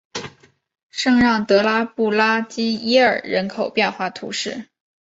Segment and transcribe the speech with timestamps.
[0.89, 4.67] 圣让德拉布拉基耶尔人口变化图示